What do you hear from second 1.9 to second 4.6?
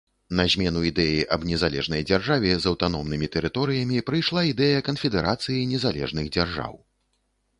дзяржаве з аўтаномнымі тэрыторыямі прыйшла